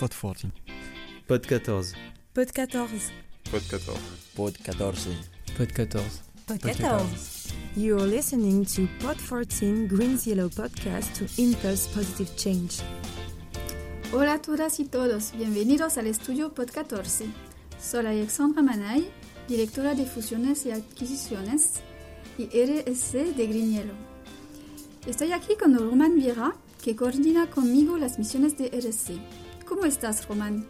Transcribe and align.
Pod 0.00 0.14
14. 0.14 0.50
Pod 1.26 1.46
14. 1.46 1.94
Pod 2.32 2.52
14. 2.52 3.12
Pod 3.52 3.62
14. 3.68 4.00
Pod 4.34 4.56
14. 4.62 5.10
Pod 5.58 5.72
14. 5.72 6.22
Pod 6.46 6.58
14. 6.58 7.52
You're 7.76 8.06
listening 8.06 8.64
to 8.64 8.88
Pod 9.04 9.18
14 9.18 9.88
Green's 9.88 10.26
Yellow 10.26 10.48
podcast 10.48 11.14
to 11.18 11.26
impulse 11.36 11.86
positive 11.94 12.34
change. 12.38 12.82
Hola 14.10 14.32
a 14.32 14.38
todas 14.38 14.80
y 14.80 14.86
todos, 14.86 15.32
bienvenidos 15.36 15.98
al 15.98 16.06
estudio 16.06 16.54
Pod 16.54 16.70
14. 16.70 17.26
Soy 17.78 18.06
Alexandra 18.06 18.62
Manay, 18.62 19.06
directora 19.48 19.94
de 19.94 20.06
fusiones 20.06 20.64
y 20.64 20.70
adquisiciones 20.70 21.74
y 22.38 22.46
RSC 22.46 23.34
de 23.36 23.46
Green 23.46 23.72
Yellow. 23.74 23.96
Estoy 25.06 25.32
aquí 25.32 25.56
con 25.60 25.76
Roman 25.76 26.14
Viera, 26.16 26.54
que 26.82 26.96
coordina 26.96 27.50
conmigo 27.50 27.98
las 27.98 28.18
misiones 28.18 28.56
de 28.56 28.68
RSC. 28.68 29.20
¿Cómo 29.80 29.88
estás, 29.88 30.28
Roman? 30.28 30.66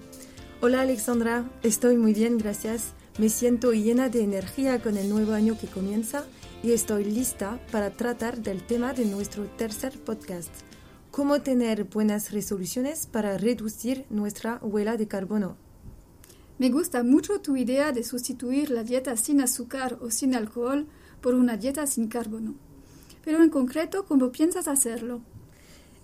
Hola 0.60 0.82
Alexandra, 0.82 1.45
estoy 1.64 1.96
muy 1.96 2.14
bien, 2.14 2.38
gracias. 2.38 2.92
Me 3.18 3.28
siento 3.28 3.73
llena 3.73 4.09
de 4.09 4.23
energía 4.23 4.80
con 4.80 4.96
el 4.96 5.09
nuevo 5.10 5.32
año 5.32 5.59
que 5.59 5.66
comienza 5.66 6.23
y 6.62 6.70
estoy 6.70 7.02
lista 7.02 7.59
para 7.73 7.91
tratar 7.91 8.38
del 8.38 8.62
tema 8.62 8.92
de 8.92 9.06
nuestro 9.06 9.46
tercer 9.56 9.98
podcast. 9.98 10.54
Cómo 11.10 11.42
tener 11.42 11.82
buenas 11.82 12.30
resoluciones 12.30 13.09
para 13.09 13.37
reducir 13.37 14.06
nuestra 14.10 14.60
huella 14.62 14.96
de 14.96 15.09
carbono. 15.09 15.56
Me 16.59 16.70
gusta 16.70 17.02
mucho 17.02 17.40
tu 17.40 17.56
idea 17.56 17.90
de 17.90 18.04
sustituir 18.04 18.70
la 18.70 18.84
dieta 18.84 19.16
sin 19.16 19.40
azúcar 19.40 19.98
o 20.01 20.12
sin 20.12 20.37
alcohol 20.37 20.87
por 21.20 21.34
una 21.34 21.56
dieta 21.56 21.84
sin 21.88 22.06
carbono. 22.06 22.54
Pero 23.24 23.42
en 23.42 23.51
concreto, 23.51 24.04
¿cómo 24.04 24.30
piensas 24.30 24.68
hacerlo? 24.68 25.20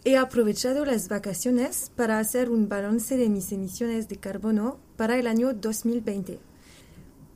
He 0.09 0.17
aprovechado 0.17 0.85
las 0.85 1.09
vacaciones 1.09 1.91
para 1.97 2.21
hacer 2.21 2.49
un 2.49 2.69
balance 2.69 3.17
de 3.17 3.29
mis 3.29 3.51
emisiones 3.51 4.09
de 4.09 4.19
carbono 4.19 4.79
para 4.97 5.19
el 5.19 5.27
año 5.27 5.53
2020. 5.53 6.39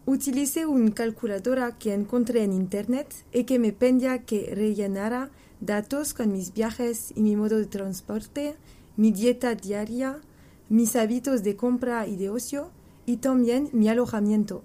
Utilicé 0.07 0.67
una 0.67 0.95
calculadora 0.95 1.77
que 1.79 1.93
encontré 1.93 2.45
en 2.45 2.53
Internet 2.53 3.13
y 3.33 3.43
que 3.43 3.59
me 3.59 3.73
pedía 3.73 4.25
que 4.25 4.55
rellenara 4.55 5.31
datos 5.61 6.15
con 6.15 6.31
mis 6.31 6.55
viajes 6.55 7.13
y 7.17 7.23
mi 7.23 7.35
modo 7.35 7.59
de 7.59 7.67
transporte, 7.67 8.55
mi 8.97 9.11
dieta 9.11 9.57
diaria, 9.57 10.21
mis 10.69 10.95
hábitos 10.95 11.43
de 11.43 11.57
compra 11.57 12.07
y 12.07 12.15
de 12.15 12.31
ocio 12.31 12.71
y 13.05 13.17
también 13.17 13.69
mi 13.73 13.89
alojamiento. 13.89 14.63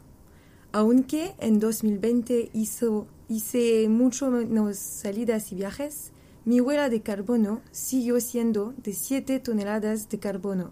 Aunque 0.73 1.33
en 1.39 1.59
2020 1.59 2.51
hizo, 2.53 3.07
hice 3.29 3.89
mucho 3.89 4.29
menos 4.29 4.77
salidas 4.77 5.51
y 5.51 5.55
viajes, 5.55 6.11
mi 6.45 6.61
huella 6.61 6.89
de 6.89 7.01
carbono 7.01 7.61
siguió 7.71 8.19
siendo 8.21 8.75
de 8.77 8.93
7 8.93 9.39
toneladas 9.39 10.09
de 10.09 10.19
carbono. 10.19 10.71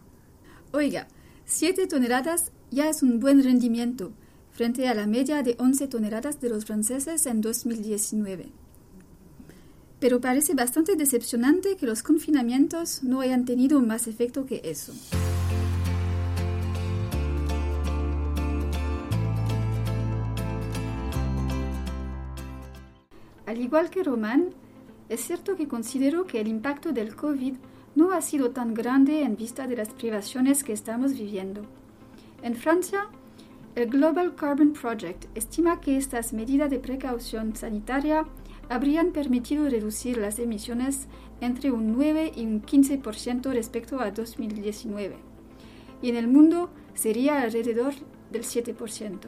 Oiga, 0.71 1.07
7 1.45 1.87
toneladas 1.87 2.51
ya 2.69 2.89
es 2.89 3.01
un 3.01 3.19
buen 3.19 3.43
rendimiento 3.43 4.11
frente 4.51 4.87
a 4.87 4.93
la 4.93 5.07
media 5.07 5.41
de 5.41 5.55
11 5.57 5.87
toneladas 5.87 6.39
de 6.39 6.49
los 6.49 6.65
franceses 6.65 7.25
en 7.25 7.41
2019. 7.41 8.49
Pero 9.99 10.21
parece 10.21 10.53
bastante 10.53 10.95
decepcionante 10.95 11.75
que 11.75 11.87
los 11.87 12.03
confinamientos 12.03 13.01
no 13.03 13.21
hayan 13.21 13.45
tenido 13.45 13.81
más 13.81 14.07
efecto 14.07 14.45
que 14.45 14.61
eso. 14.63 14.93
Al 23.47 23.59
igual 23.59 23.89
que 23.89 24.03
Román, 24.03 24.53
es 25.09 25.21
cierto 25.21 25.55
que 25.55 25.67
considero 25.67 26.25
que 26.25 26.39
el 26.39 26.47
impacto 26.47 26.91
del 26.91 27.15
COVID 27.15 27.55
no 27.95 28.11
ha 28.11 28.21
sido 28.21 28.51
tan 28.51 28.73
grande 28.73 29.21
en 29.21 29.35
vista 29.35 29.67
de 29.67 29.75
las 29.75 29.89
privaciones 29.89 30.63
que 30.63 30.73
estamos 30.73 31.13
viviendo. 31.13 31.61
En 32.41 32.55
Francia, 32.55 33.07
el 33.75 33.89
Global 33.89 34.35
Carbon 34.35 34.73
Project 34.73 35.25
estima 35.35 35.81
que 35.81 35.97
estas 35.97 36.33
medidas 36.33 36.69
de 36.69 36.79
precaución 36.79 37.55
sanitaria 37.55 38.25
habrían 38.69 39.11
permitido 39.11 39.67
reducir 39.69 40.17
las 40.17 40.39
emisiones 40.39 41.07
entre 41.41 41.71
un 41.71 41.91
9 41.91 42.31
y 42.35 42.45
un 42.45 42.61
15% 42.61 43.51
respecto 43.51 43.99
a 43.99 44.11
2019, 44.11 45.15
y 46.01 46.09
en 46.09 46.15
el 46.15 46.27
mundo 46.27 46.69
sería 46.93 47.41
alrededor 47.41 47.93
del 48.31 48.43
7%. 48.43 49.19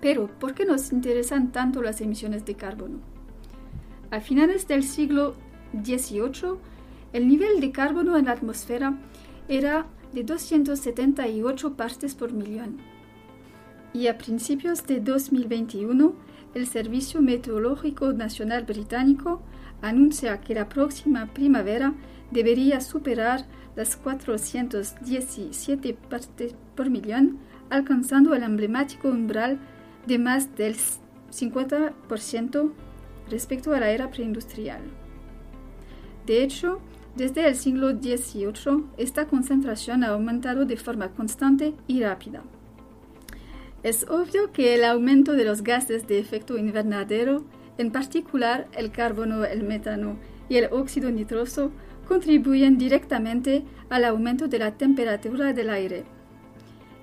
Pero, 0.00 0.28
¿por 0.38 0.54
qué 0.54 0.64
nos 0.64 0.92
interesan 0.92 1.50
tanto 1.50 1.82
las 1.82 2.00
emisiones 2.00 2.44
de 2.44 2.54
carbono? 2.54 3.17
A 4.10 4.20
finales 4.20 4.66
del 4.66 4.84
siglo 4.84 5.34
XVIII, 5.74 6.56
el 7.12 7.28
nivel 7.28 7.60
de 7.60 7.70
carbono 7.72 8.16
en 8.16 8.24
la 8.24 8.32
atmósfera 8.32 8.98
era 9.48 9.86
de 10.14 10.24
278 10.24 11.74
partes 11.74 12.14
por 12.14 12.32
millón. 12.32 12.78
Y 13.92 14.06
a 14.06 14.16
principios 14.16 14.86
de 14.86 15.00
2021, 15.00 16.14
el 16.54 16.66
Servicio 16.66 17.20
Meteorológico 17.20 18.14
Nacional 18.14 18.64
Británico 18.64 19.42
anuncia 19.82 20.40
que 20.40 20.54
la 20.54 20.70
próxima 20.70 21.26
primavera 21.26 21.92
debería 22.30 22.80
superar 22.80 23.44
las 23.76 23.94
417 23.96 25.92
partes 26.08 26.54
por 26.74 26.88
millón, 26.88 27.40
alcanzando 27.68 28.34
el 28.34 28.42
emblemático 28.42 29.08
umbral 29.08 29.58
de 30.06 30.18
más 30.18 30.56
del 30.56 30.76
50% 31.30 32.72
respecto 33.30 33.72
a 33.72 33.80
la 33.80 33.90
era 33.90 34.10
preindustrial. 34.10 34.80
De 36.26 36.42
hecho, 36.42 36.80
desde 37.16 37.46
el 37.46 37.56
siglo 37.56 37.90
XVIII, 37.90 38.84
esta 38.96 39.26
concentración 39.26 40.04
ha 40.04 40.08
aumentado 40.08 40.66
de 40.66 40.76
forma 40.76 41.08
constante 41.08 41.74
y 41.86 42.02
rápida. 42.02 42.42
Es 43.82 44.06
obvio 44.08 44.52
que 44.52 44.74
el 44.74 44.84
aumento 44.84 45.32
de 45.32 45.44
los 45.44 45.62
gases 45.62 46.06
de 46.06 46.18
efecto 46.18 46.58
invernadero, 46.58 47.44
en 47.78 47.92
particular 47.92 48.68
el 48.76 48.90
carbono, 48.90 49.44
el 49.44 49.62
metano 49.62 50.16
y 50.48 50.56
el 50.56 50.68
óxido 50.72 51.10
nitroso, 51.10 51.70
contribuyen 52.06 52.78
directamente 52.78 53.64
al 53.88 54.04
aumento 54.04 54.48
de 54.48 54.58
la 54.58 54.72
temperatura 54.72 55.52
del 55.52 55.70
aire. 55.70 56.04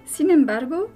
Sin 0.05 0.31
embargo, 0.31 0.89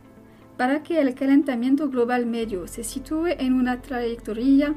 para 0.57 0.83
que 0.83 0.99
el 0.99 1.13
calentamiento 1.13 1.89
global 1.89 2.25
medio 2.25 2.67
se 2.67 2.83
sitúe 2.83 3.27
en 3.37 3.53
una 3.53 3.81
trayectoria 3.81 4.75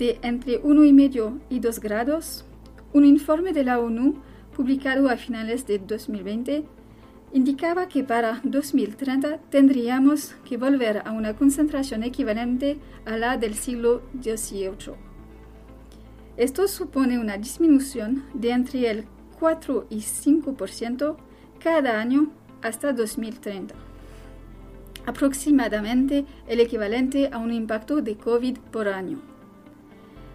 de 0.00 0.18
entre 0.22 0.62
1,5 0.62 1.38
y 1.50 1.60
2 1.60 1.78
grados, 1.78 2.46
un 2.94 3.04
informe 3.04 3.52
de 3.52 3.64
la 3.64 3.78
ONU 3.78 4.14
publicado 4.56 5.10
a 5.10 5.16
finales 5.16 5.66
de 5.66 5.78
2020 5.78 6.64
indicaba 7.32 7.86
que 7.86 8.02
para 8.02 8.40
2030 8.42 9.38
tendríamos 9.50 10.34
que 10.48 10.56
volver 10.56 11.02
a 11.04 11.12
una 11.12 11.36
concentración 11.36 12.02
equivalente 12.02 12.78
a 13.04 13.18
la 13.18 13.36
del 13.36 13.54
siglo 13.54 14.02
XVIII. 14.20 14.94
Esto 16.38 16.66
supone 16.66 17.18
una 17.18 17.36
disminución 17.36 18.24
de 18.32 18.50
entre 18.52 18.90
el 18.90 19.04
4 19.38 19.86
y 19.90 19.98
5% 19.98 21.16
cada 21.62 22.00
año 22.00 22.32
hasta 22.62 22.92
2030 22.92 23.74
aproximadamente 25.06 26.26
el 26.46 26.60
equivalente 26.60 27.30
a 27.32 27.38
un 27.38 27.52
impacto 27.52 28.02
de 28.02 28.16
COVID 28.16 28.58
por 28.70 28.86
año. 28.86 29.29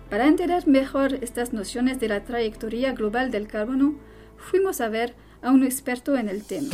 Para 0.09 0.27
entender 0.27 0.67
mejor 0.67 1.15
estas 1.15 1.51
nociones 1.51 1.99
de 1.99 2.07
la 2.07 2.23
trayectoria 2.23 2.93
global 2.93 3.31
del 3.31 3.47
carbono, 3.47 3.95
fuimos 4.37 4.79
a 4.79 4.87
ver 4.87 5.15
a 5.41 5.51
un 5.51 5.63
experto 5.63 6.15
en 6.15 6.29
el 6.29 6.43
tema. 6.43 6.69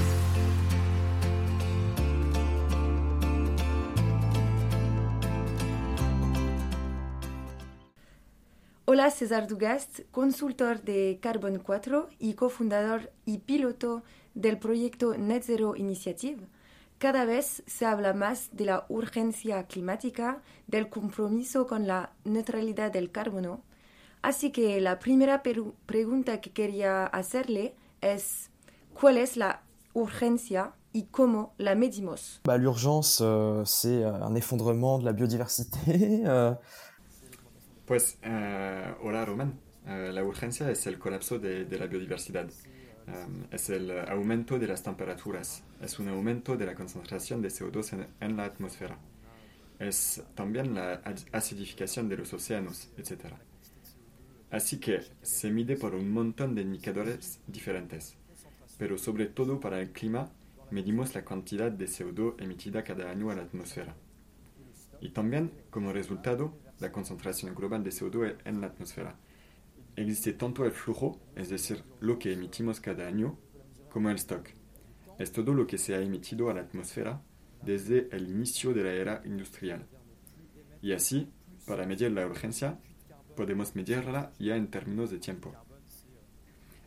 Hola 8.84 9.10
César 9.10 9.48
Dugast, 9.48 10.02
consultor 10.12 10.82
de 10.82 11.18
Carbon 11.22 11.60
4 11.60 12.10
y 12.20 12.34
cofundador 12.34 13.14
y 13.26 13.38
piloto 13.38 14.04
del 14.34 14.58
proyecto 14.58 15.18
Net 15.18 15.44
Zero 15.44 15.78
Initiative 15.78 16.42
cada 17.02 17.26
vez 17.26 17.64
se 17.66 17.88
habla 17.88 18.14
más 18.14 18.52
de 18.52 18.66
la 18.66 18.86
urgencia 18.88 19.66
climática, 19.66 20.44
del 20.68 20.88
compromiso 20.88 21.66
con 21.66 21.88
la 21.88 22.12
neutralidad 22.26 22.92
del 22.92 23.10
carbono. 23.10 23.64
Así 24.22 24.52
que 24.52 24.80
la 24.80 25.00
primera 25.00 25.42
pregunta 25.42 26.42
que 26.42 26.52
quería 26.52 27.08
hacerle 27.08 27.74
es, 28.02 28.52
¿cuál 28.94 29.18
es 29.18 29.36
la 29.36 29.64
urgencia 29.94 30.74
y 30.94 31.06
cómo 31.06 31.56
la 31.58 31.74
medimos 31.74 32.40
bah, 32.44 32.58
L'urgence, 32.58 33.20
euh, 33.22 33.66
c'est 33.66 34.04
euh, 34.04 34.22
un 34.22 34.36
effondrement 34.36 35.00
de 35.00 35.06
la 35.06 35.14
biodiversité. 35.14 35.80
euh... 36.28 36.54
Pues, 37.88 38.20
uh, 38.24 38.94
hola 39.04 39.26
Roman. 39.26 39.54
La 39.88 40.24
urgencia 40.24 40.70
es 40.70 40.86
el 40.86 41.00
colapso 41.00 41.40
de, 41.40 41.66
de 41.66 41.80
la 41.80 41.88
biodiversidad. 41.88 42.48
Es 43.50 43.70
el 43.72 43.90
aumento 44.08 44.60
de 44.60 44.68
las 44.68 44.84
temperaturas, 44.84 45.64
es 45.82 45.98
un 46.00 46.08
aumento 46.08 46.56
de 46.56 46.66
la 46.66 46.76
concentración 46.76 47.42
de 47.42 47.50
CO2 47.50 48.08
en, 48.20 48.38
la 48.38 48.46
atmósfera, 48.46 48.98
es 49.80 50.24
también 50.36 50.76
la 50.76 51.02
acidificación 51.32 52.08
de 52.08 52.18
los 52.18 52.34
océanos, 52.34 52.90
etc. 52.98 53.34
Así 54.52 54.80
que 54.80 55.02
se 55.22 55.50
mide 55.50 55.76
por 55.76 55.96
un 55.96 56.12
montón 56.12 56.54
de 56.54 56.62
indicadores 56.62 57.40
diferentes, 57.48 58.16
pero 58.78 58.98
sobre 58.98 59.26
todo 59.26 59.60
para 59.60 59.82
el 59.82 59.92
clima, 59.92 60.30
medimos 60.70 61.16
la 61.16 61.26
cantidad 61.26 61.72
de 61.72 61.86
CO2 61.86 62.42
emitida 62.42 62.84
cada 62.84 63.10
año 63.10 63.32
a 63.32 63.36
la 63.36 63.44
atmósfera. 63.44 63.96
Y 65.02 65.10
también, 65.10 65.52
como 65.72 65.92
resultado, 65.92 66.54
la 66.80 66.92
concentración 66.92 67.56
global 67.56 67.84
de 67.84 67.90
CO2 67.90 68.38
en 68.46 68.62
la 68.62 68.68
atmósfera. 68.68 69.16
Existe 69.96 70.34
tanto 70.34 70.64
el 70.64 70.72
flujo, 70.72 71.20
es 71.36 71.50
decir, 71.50 71.84
lo 72.00 72.20
que 72.20 72.34
emitimos 72.34 72.80
cada 72.80 73.08
año, 73.08 73.38
como 73.90 74.10
el 74.10 74.16
stock. 74.18 74.61
Es 75.22 75.32
todo 75.32 75.54
lo 75.54 75.68
que 75.68 75.78
se 75.78 75.94
ha 75.94 76.02
emitido 76.02 76.50
a 76.50 76.54
la 76.56 76.62
atmósfera 76.62 77.22
desde 77.62 78.10
el 78.12 78.28
inicio 78.28 78.74
de 78.74 78.84
la 78.84 78.92
era 78.92 79.22
industrial. 79.24 79.86
Y 80.82 80.94
así, 80.94 81.30
para 81.68 81.86
medir 81.86 82.12
la 82.12 82.26
urgencia, 82.26 82.80
podemos 83.36 83.76
medirla 83.76 84.32
ya 84.40 84.56
en 84.56 84.72
términos 84.72 85.12
de 85.12 85.20
tiempo. 85.20 85.54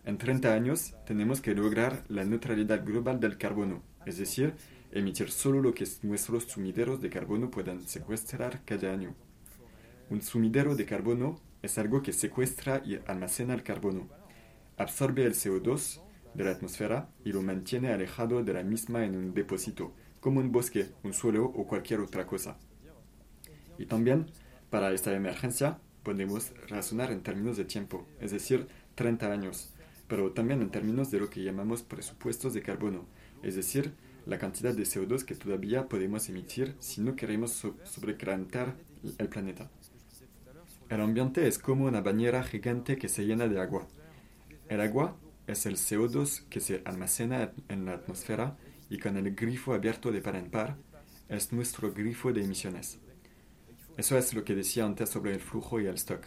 En 0.05 0.19
30 0.19 0.53
años 0.53 0.95
tenemos 1.07 1.41
que 1.41 1.55
lograr 1.55 2.03
la 2.09 2.25
neutralidad 2.25 2.85
global 2.85 3.21
del 3.21 3.39
carbono, 3.39 3.85
es 4.05 4.19
decir, 4.19 4.55
emitir 4.91 5.31
solo 5.31 5.63
lo 5.63 5.73
que 5.73 5.87
nuestros 6.03 6.43
sumideros 6.43 7.01
de 7.01 7.11
carbono 7.11 7.53
puedan 7.53 7.87
secuestrar 7.87 8.63
cada 8.65 8.93
año. 8.93 9.15
Un 10.11 10.23
sumidero 10.23 10.75
de 10.75 10.85
carbono 10.85 11.39
es 11.63 11.79
algo 11.79 12.03
que 12.03 12.13
secuestra 12.13 12.83
y 12.85 12.99
almacena 13.07 13.55
el 13.55 13.63
carbono, 13.63 14.09
absorbe 14.77 15.25
el 15.25 15.35
CO2 15.35 16.01
de 16.35 16.45
la 16.45 16.51
atmósfera 16.51 17.09
y 17.25 17.33
lo 17.33 17.43
mantiene 17.43 17.93
alejado 17.93 18.43
de 18.43 18.53
la 18.53 18.63
misma 18.63 19.05
en 19.05 19.17
un 19.17 19.35
depósito, 19.35 19.93
como 20.21 20.41
un 20.41 20.53
bosque, 20.53 20.87
un 21.03 21.13
suelo 21.13 21.45
o 21.45 21.67
cualquier 21.67 22.01
otra 22.01 22.27
cosa. 22.27 22.57
Y 23.79 23.87
también, 23.87 24.27
para 24.71 24.93
esta 24.93 25.15
emergencia, 25.15 25.79
podemos 26.03 26.53
razonar 26.69 27.11
en 27.11 27.23
términos 27.23 27.57
de 27.57 27.65
tiempo, 27.65 28.07
es 28.21 28.31
decir, 28.31 28.67
30 28.95 29.33
años, 29.33 29.73
pero 30.09 30.33
también 30.33 30.61
en 30.63 30.71
términos 30.71 31.11
de 31.11 31.21
lo 31.21 31.31
que 31.31 31.43
llamamos 31.43 31.83
presupuestos 31.83 32.55
de 32.55 32.63
carbono, 32.63 33.07
es 33.43 33.57
decir, 33.57 33.95
la 34.27 34.39
cantidad 34.39 34.75
de 34.75 34.85
CO2 34.85 35.25
que 35.25 35.35
todavía 35.35 35.89
podemos 35.89 36.29
emitir 36.29 36.75
si 36.79 37.01
no 37.01 37.17
queremos 37.17 37.51
sobrecalentar 37.85 38.75
el 39.19 39.29
planeta. 39.29 39.71
El 40.89 41.01
ambiente 41.01 41.47
es 41.47 41.59
como 41.59 41.87
una 41.87 42.01
bañera 42.01 42.43
gigante 42.43 42.97
que 42.97 43.09
se 43.09 43.25
llena 43.25 43.49
de 43.49 43.61
agua. 43.61 43.87
El 44.69 44.81
agua 44.81 45.17
es 45.47 45.67
el 45.67 45.77
CO2 45.77 46.49
que 46.49 46.61
se 46.61 46.83
almacena 46.85 47.53
en 47.69 47.85
la 47.85 47.93
atmósfera 47.93 48.57
y 48.89 48.99
con 48.99 49.17
el 49.17 49.35
grifo 49.35 49.75
abierto 49.75 50.13
de 50.13 50.21
par 50.21 50.37
en 50.37 50.51
par 50.51 50.77
es 51.29 51.53
nuestro 51.53 51.93
grifo 51.93 52.33
de 52.33 52.45
emisiones. 52.45 52.99
Eso 53.97 54.19
es 54.19 54.35
lo 54.35 54.45
que 54.45 54.55
decía 54.55 54.85
antes 54.85 55.09
sobre 55.09 55.33
el 55.33 55.41
flujo 55.41 55.81
y 55.81 55.87
el 55.87 55.95
stock. 55.95 56.27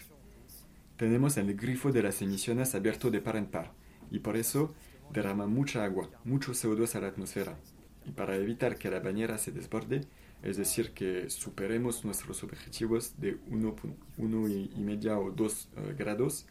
Tenemos 0.98 1.38
el 1.38 1.56
grifo 1.56 1.92
de 1.92 2.04
las 2.04 2.22
emisiones 2.22 2.74
abierto 2.76 3.12
de 3.12 3.22
par 3.22 3.36
en 3.36 3.48
par 3.48 3.72
y 4.10 4.20
por 4.20 4.38
eso 4.38 4.74
derrama 5.12 5.48
mucha 5.48 5.84
agua, 5.84 6.10
mucho 6.24 6.54
CO2 6.54 6.96
a 6.96 7.02
la 7.02 7.08
atmósfera. 7.08 7.58
Y 8.06 8.12
para 8.12 8.36
evitar 8.36 8.78
que 8.78 8.90
la 8.90 9.00
bañera 9.00 9.38
se 9.38 9.52
desborde, 9.52 10.02
es 10.44 10.58
decir, 10.58 10.92
que 10.92 11.30
superemos 11.30 12.06
nuestros 12.06 12.44
objetivos 12.44 13.20
de 13.20 13.40
1,5 13.50 15.18
o 15.18 15.32
2 15.32 15.70
eh, 15.76 15.96
grados, 15.98 16.46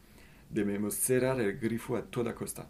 debemos 0.50 0.94
cerrar 0.94 1.40
el 1.40 1.58
grifo 1.58 1.96
a 1.96 2.04
toda 2.04 2.34
costa. 2.34 2.69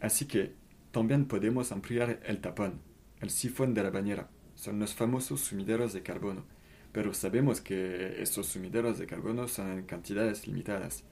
Así 0.00 0.26
que 0.26 0.52
también 0.90 1.26
podemos 1.26 1.72
ampliar 1.72 2.20
el 2.24 2.40
tapón, 2.40 2.80
el 3.20 3.30
sifón 3.30 3.74
de 3.74 3.82
la 3.82 3.90
bañera. 3.90 4.28
Son 4.54 4.78
los 4.78 4.94
famosos 4.94 5.40
sumideros 5.40 5.92
de 5.92 6.02
carbono, 6.02 6.44
pero 6.92 7.12
sabemos 7.14 7.60
que 7.60 8.22
estos 8.22 8.46
sumideros 8.46 8.98
de 8.98 9.06
carbono 9.06 9.48
son 9.48 9.72
en 9.72 9.86
cantidades 9.86 10.46
limitadas. 10.46 11.04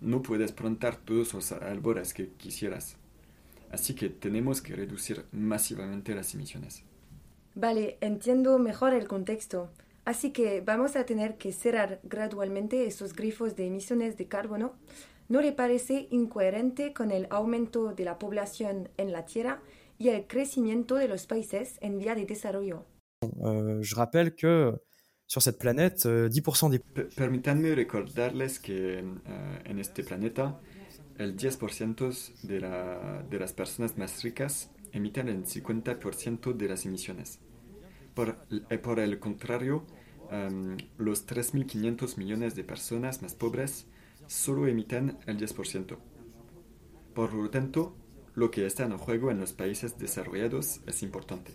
No 0.00 0.22
puedes 0.22 0.52
plantar 0.52 0.96
todos 0.96 1.32
los 1.34 1.52
árboles 1.52 2.12
que 2.12 2.28
quisieras. 2.30 2.96
Así 3.70 3.94
que 3.94 4.08
tenemos 4.08 4.62
que 4.62 4.76
reducir 4.76 5.24
masivamente 5.32 6.14
las 6.14 6.34
emisiones. 6.34 6.84
Vale, 7.54 7.98
entiendo 8.00 8.58
mejor 8.58 8.94
el 8.94 9.08
contexto. 9.08 9.70
Así 10.08 10.30
que 10.30 10.62
vamos 10.62 10.96
a 10.96 11.04
tener 11.04 11.36
que 11.36 11.52
cerrar 11.52 12.00
gradualmente 12.02 12.86
esos 12.86 13.12
grifos 13.12 13.56
de 13.56 13.66
emisiones 13.66 14.16
de 14.16 14.26
carbono. 14.26 14.72
¿No 15.28 15.42
le 15.42 15.52
parece 15.52 16.08
incoherente 16.10 16.94
con 16.94 17.10
el 17.10 17.26
aumento 17.28 17.92
de 17.92 18.06
la 18.06 18.18
población 18.18 18.88
en 18.96 19.12
la 19.12 19.26
Tierra 19.26 19.60
y 19.98 20.08
el 20.08 20.26
crecimiento 20.26 20.94
de 20.94 21.08
los 21.08 21.26
países 21.26 21.76
en 21.82 21.98
vía 21.98 22.14
de 22.14 22.24
desarrollo? 22.24 22.86
Euh, 23.22 23.82
je 23.82 23.94
rappelle 23.94 24.34
que 24.34 24.80
sur 25.26 25.42
cette 25.42 25.58
planète, 25.58 26.06
10% 26.06 26.06
euh, 26.06 26.70
des... 26.70 26.80
Permítanme 27.14 27.74
recordarles 27.74 28.60
que 28.60 29.02
uh, 29.02 29.70
en 29.70 29.78
este 29.78 30.02
planeta 30.02 30.58
el 31.18 31.36
10% 31.36 32.46
de, 32.46 32.60
la, 32.60 33.26
de 33.28 33.38
las 33.38 33.52
personas 33.52 33.98
más 33.98 34.22
ricas 34.22 34.70
emiten 34.90 35.28
el 35.28 35.44
50% 35.44 36.54
de 36.54 36.66
las 36.66 36.86
emisiones. 36.86 37.40
Por, 38.14 38.38
eh, 38.70 38.78
por 38.78 39.00
el 39.00 39.18
contrario, 39.18 39.84
um, 40.30 40.76
los 40.96 41.26
3.500 41.26 42.16
millones 42.18 42.54
de 42.54 42.64
personas 42.64 43.22
más 43.22 43.34
pobres 43.34 43.86
solo 44.26 44.66
emiten 44.66 45.18
el 45.26 45.38
10%. 45.38 45.96
Por 47.14 47.34
lo 47.34 47.50
tanto, 47.50 47.96
lo 48.34 48.50
que 48.50 48.66
está 48.66 48.84
en 48.84 48.96
juego 48.98 49.30
en 49.30 49.40
los 49.40 49.52
países 49.52 49.98
desarrollados 49.98 50.80
es 50.86 51.02
importante. 51.02 51.52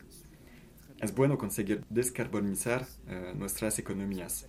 Es 0.99 1.13
bueno 1.13 1.37
conseguir 1.37 1.83
descarbonizar 1.89 2.85
uh, 3.07 3.37
nuestras 3.37 3.79
economías. 3.79 4.47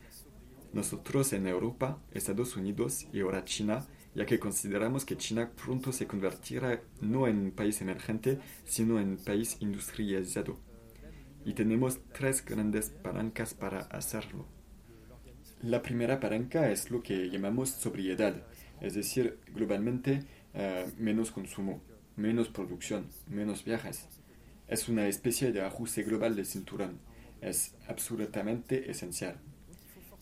Nosotros 0.73 1.33
en 1.33 1.47
Europa, 1.47 1.99
Estados 2.13 2.57
Unidos 2.57 3.07
y 3.13 3.21
ahora 3.21 3.45
China, 3.45 3.87
ya 4.15 4.27
que 4.27 4.41
consideramos 4.41 5.05
que 5.05 5.17
China 5.17 5.51
pronto 5.51 5.93
se 5.93 6.07
convertirá 6.07 6.83
no 7.01 7.29
en 7.29 7.39
un 7.39 7.51
país 7.53 7.81
emergente, 7.81 8.41
sino 8.65 8.99
en 8.99 9.11
un 9.11 9.17
país 9.17 9.57
industrializado 9.61 10.59
y 11.45 11.55
tenemos 11.55 12.01
tres 12.13 12.45
grandes 12.45 12.91
palancas 12.91 13.55
para 13.55 13.81
hacerlo. 13.81 14.47
La 15.63 15.83
primera 15.83 16.21
palanca 16.21 16.71
es 16.71 16.91
lo 16.91 17.03
que 17.03 17.31
llamamos 17.31 17.71
sobriedad, 17.71 18.47
es 18.81 18.95
decir, 18.95 19.39
globalmente 19.55 20.25
eh, 20.53 20.87
menos 20.99 21.31
consumo, 21.31 21.81
menos 22.17 22.49
producción, 22.49 23.09
menos 23.29 23.65
viajes. 23.65 24.09
Es 24.69 24.89
una 24.89 25.07
especie 25.09 25.53
de 25.53 25.63
ajuste 25.63 26.03
global 26.03 26.37
del 26.37 26.47
cinturón. 26.47 26.99
Es 27.41 27.75
absolutamente 27.89 28.91
esencial. 28.91 29.37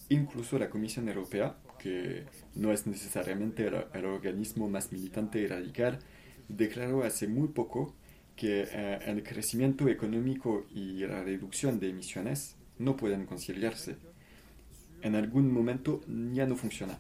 Incluso 0.09 0.59
la 0.59 0.71
Comisión 0.71 1.09
Europea, 1.09 1.57
que 1.79 2.25
no 2.55 2.73
es 2.73 2.87
necesariamente 2.87 3.67
el 3.67 4.05
organismo 4.05 4.69
más 4.69 4.93
militante 4.93 5.41
y 5.41 5.47
radical, 5.47 6.01
declaró 6.49 7.05
hace 7.05 7.29
muy 7.29 7.49
poco 7.49 7.95
que 8.43 8.69
eh, 8.73 8.99
el 9.07 9.23
crecimiento 9.23 9.87
económico 9.87 10.67
y 10.75 11.07
la 11.07 11.23
reducción 11.23 11.79
de 11.79 11.91
emisiones 11.91 12.57
no 12.77 12.97
pueden 12.97 13.25
conciliarse. 13.25 13.95
En 15.01 15.15
algún 15.15 15.53
momento 15.53 16.01
ya 16.33 16.45
no 16.45 16.57
funciona. 16.57 16.99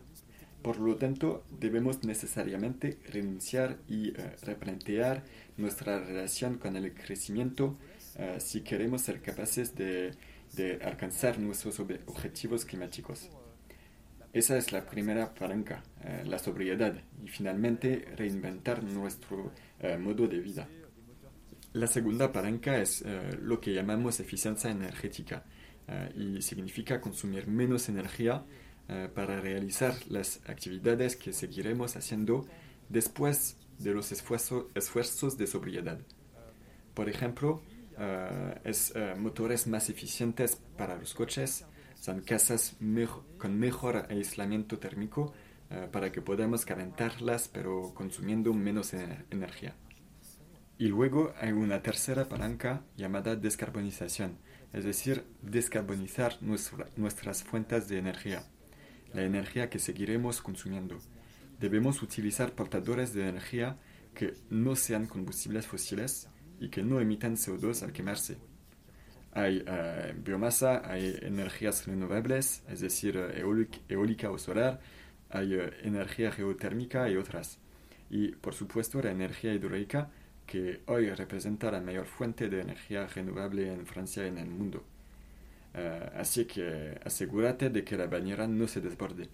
Por 0.62 0.78
lo 0.78 0.94
tanto, 0.94 1.42
debemos 1.58 2.04
necesariamente 2.04 3.00
renunciar 3.10 3.78
y 3.88 4.10
eh, 4.10 4.36
replantear 4.42 5.24
nuestra 5.56 5.98
relación 5.98 6.58
con 6.58 6.76
el 6.76 6.94
crecimiento 6.94 7.76
eh, 8.18 8.36
si 8.38 8.60
queremos 8.60 9.02
ser 9.02 9.20
capaces 9.20 9.74
de, 9.74 10.12
de, 10.54 10.78
alcanzar 10.84 11.40
nuestros 11.40 11.80
objetivos 11.80 12.64
climáticos. 12.64 13.30
Esa 14.32 14.56
es 14.56 14.70
la 14.70 14.86
primera 14.86 15.34
palanca, 15.34 15.82
la 16.24 16.38
sobriedad, 16.38 16.94
y 17.22 17.28
finalmente 17.28 18.06
reinventar 18.16 18.82
nuestro 18.82 19.52
modo 19.98 20.26
de 20.26 20.38
vida. 20.38 20.68
La 21.74 21.86
segunda 21.86 22.32
palanca 22.32 22.78
es 22.78 23.00
eh, 23.00 23.38
lo 23.40 23.58
que 23.58 23.72
llamamos 23.72 24.20
eficiencia 24.20 24.70
energética 24.70 25.42
eh, 25.88 26.12
y 26.14 26.42
significa 26.42 27.00
consumir 27.00 27.46
menos 27.46 27.88
energía 27.88 28.44
eh, 28.88 29.08
para 29.14 29.40
realizar 29.40 29.94
las 30.10 30.40
actividades 30.46 31.16
que 31.16 31.32
seguiremos 31.32 31.96
haciendo 31.96 32.46
después 32.90 33.56
de 33.78 33.94
los 33.94 34.12
esfuerzos 34.12 35.38
de 35.38 35.46
sobriedad. 35.46 35.98
Por 36.92 37.08
ejemplo, 37.08 37.62
es 38.64 38.92
motores 39.18 39.66
más 39.66 39.88
eficientes 39.88 40.56
para 40.76 40.96
los 40.96 41.14
coches, 41.14 41.64
son 41.98 42.20
casas 42.20 42.76
con 43.38 43.58
mejor 43.58 44.06
aislamiento 44.10 44.78
térmico 44.78 45.32
para 45.90 46.12
que 46.12 46.20
podamos 46.20 46.64
calentarlas 46.64 47.48
pero 47.48 47.92
consumiendo 47.94 48.52
menos 48.52 48.92
energía. 49.30 49.74
Y 50.78 50.88
luego 50.88 51.32
hay 51.40 51.52
una 51.52 51.82
tercera 51.82 52.28
palanca 52.28 52.82
llamada 52.96 53.36
descarbonización, 53.36 54.38
es 54.72 54.84
decir, 54.84 55.24
descarbonizar 55.42 56.38
nuestras 56.42 57.44
fuentes 57.44 57.88
de 57.88 57.98
energía, 57.98 58.44
la 59.12 59.22
energía 59.22 59.68
que 59.70 59.78
seguiremos 59.78 60.40
consumiendo. 60.40 60.98
Debemos 61.60 62.02
utilizar 62.02 62.52
portadores 62.52 63.14
de 63.14 63.28
energía 63.28 63.76
que 64.14 64.34
no 64.50 64.74
sean 64.76 65.06
combustibles 65.06 65.66
fósiles 65.66 66.28
y 66.58 66.68
que 66.68 66.82
no 66.82 67.00
emitan 67.00 67.36
CO2 67.36 67.82
al 67.82 67.92
quemarse. 67.92 68.38
Hay 69.32 69.64
eh, 69.66 70.14
biomasa, 70.16 70.82
hay 70.84 71.16
energías 71.22 71.86
renovables, 71.86 72.62
es 72.68 72.80
decir, 72.80 73.16
eh, 73.16 73.42
eólica, 73.88 74.30
o 74.30 74.38
solar, 74.38 74.80
hay 75.30 75.54
eh, 75.54 75.70
energía 75.82 76.30
geotérmica 76.30 77.08
y 77.08 77.16
otras. 77.16 77.58
Y 78.10 78.32
por 78.32 78.54
supuesto 78.54 79.00
la 79.00 79.10
energía 79.10 79.54
hidráulica 79.54 80.10
que 80.46 80.80
hoy 80.86 81.10
representa 81.10 81.70
la 81.70 81.80
mayor 81.80 82.06
fuente 82.06 82.48
de 82.48 82.60
energía 82.60 83.06
renovable 83.06 83.72
en 83.72 83.86
Francia 83.86 84.24
y 84.24 84.28
en 84.28 84.38
el 84.38 84.48
mundo. 84.48 84.84
Eh, 85.74 86.10
así 86.16 86.44
que 86.44 86.98
asegúrate 87.04 87.70
de 87.70 87.84
que 87.84 87.96
la 87.96 88.06
bañera 88.06 88.46
no 88.46 88.68
se 88.68 88.80
desborde. 88.80 89.28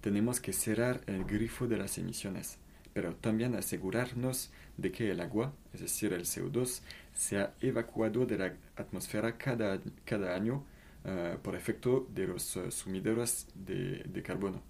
Tenemos 0.00 0.40
que 0.40 0.52
cerrar 0.52 1.00
el 1.06 1.24
grifo 1.24 1.66
de 1.66 1.78
las 1.78 1.98
emisiones, 1.98 2.58
pero 2.92 3.14
también 3.14 3.54
asegurarnos 3.54 4.50
de 4.76 4.92
que 4.92 5.10
el 5.10 5.20
agua, 5.20 5.52
es 5.72 5.80
decir, 5.80 6.12
el 6.12 6.22
CO2, 6.22 6.80
sea 7.14 7.54
evacuado 7.60 8.26
de 8.26 8.38
la 8.38 8.54
atmósfera 8.76 9.36
cada, 9.36 9.80
cada 10.04 10.34
año 10.34 10.64
eh, 11.04 11.36
por 11.42 11.54
efecto 11.54 12.06
de 12.14 12.26
los 12.26 12.56
uh, 12.56 12.70
sumideros 12.70 13.46
de, 13.54 14.02
de 14.04 14.22
carbono. 14.22 14.62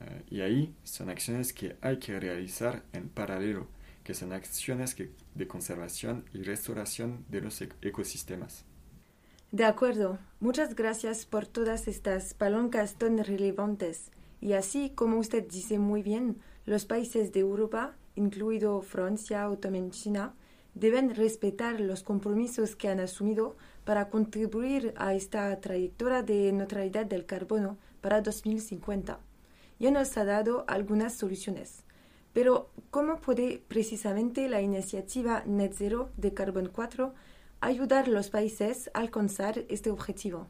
Uh, 0.00 0.34
y 0.34 0.40
ahí 0.40 0.74
son 0.82 1.10
acciones 1.10 1.52
que 1.52 1.76
hay 1.80 1.98
que 1.98 2.18
realizar 2.18 2.82
en 2.92 3.08
paralelo, 3.08 3.68
que 4.04 4.14
son 4.14 4.32
acciones 4.32 4.96
de 4.96 5.48
conservación 5.48 6.24
y 6.32 6.42
restauración 6.42 7.24
de 7.28 7.40
los 7.40 7.60
e 7.60 7.70
ecosistemas. 7.82 8.64
De 9.50 9.64
acuerdo, 9.64 10.18
muchas 10.40 10.74
gracias 10.74 11.26
por 11.26 11.46
todas 11.46 11.88
estas 11.88 12.34
palancas 12.34 12.94
tan 12.94 13.18
relevantes. 13.18 14.10
Y 14.40 14.52
así 14.52 14.90
como 14.90 15.18
usted 15.18 15.48
dice 15.48 15.78
muy 15.78 16.02
bien, 16.02 16.40
los 16.66 16.84
países 16.84 17.32
de 17.32 17.40
Europa, 17.40 17.94
incluido 18.14 18.82
Francia 18.82 19.48
o 19.48 19.56
también 19.56 19.90
China, 19.90 20.34
deben 20.74 21.14
respetar 21.14 21.80
los 21.80 22.02
compromisos 22.02 22.74
que 22.76 22.88
han 22.88 23.00
asumido 23.00 23.56
para 23.84 24.10
contribuir 24.10 24.92
a 24.96 25.14
esta 25.14 25.58
trayectoria 25.60 26.22
de 26.22 26.52
neutralidad 26.52 27.06
del 27.06 27.24
carbono 27.24 27.78
para 28.00 28.20
2050. 28.20 29.20
Ya 29.78 29.90
nos 29.90 30.16
ha 30.16 30.24
dado 30.24 30.64
algunas 30.66 31.14
soluciones. 31.14 31.84
Pero, 32.34 32.70
¿cómo 32.90 33.20
puede 33.20 33.62
precisamente 33.66 34.48
la 34.50 34.60
iniciativa 34.60 35.42
Net 35.46 35.72
Zero 35.74 36.10
de 36.18 36.34
Carbon 36.34 36.68
4 36.68 37.14
ayudar 37.60 38.04
a 38.04 38.08
los 38.08 38.28
países 38.28 38.90
a 38.92 38.98
alcanzar 38.98 39.64
este 39.70 39.90
objetivo? 39.90 40.48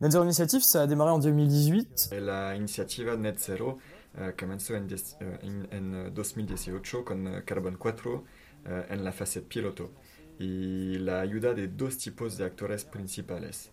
Net 0.00 0.12
Zero 0.12 0.24
Initiative, 0.24 0.62
ça 0.62 0.82
a 0.82 0.86
démarré 0.86 1.12
en 1.12 1.20
2018. 1.20 2.20
La 2.20 2.56
iniciativa 2.56 3.14
Net 3.16 3.36
Zero 3.38 3.78
uh, 4.14 4.32
comenzó 4.38 4.74
en, 4.74 4.84
uh, 4.84 5.74
en, 5.74 6.14
2018 6.14 7.04
con 7.04 7.26
uh, 7.26 7.44
Carbon 7.44 7.76
4 7.76 8.24
Eh, 8.68 8.86
en 8.90 9.04
la 9.04 9.12
fase 9.12 9.40
piloto 9.40 9.92
y 10.38 10.98
la 10.98 11.20
ayuda 11.20 11.54
de 11.54 11.68
dos 11.68 11.96
tipos 11.96 12.36
de 12.36 12.44
actores 12.44 12.84
principales. 12.84 13.70